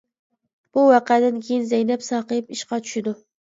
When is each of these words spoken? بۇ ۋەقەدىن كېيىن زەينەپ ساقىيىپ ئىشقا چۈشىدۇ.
بۇ 0.77 0.85
ۋەقەدىن 0.91 1.37
كېيىن 1.45 1.69
زەينەپ 1.73 2.07
ساقىيىپ 2.09 2.51
ئىشقا 2.59 2.83
چۈشىدۇ. 2.91 3.19